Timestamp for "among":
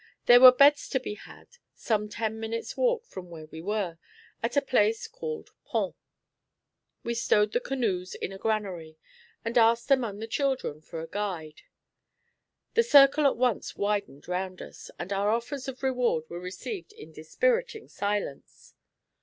9.91-10.17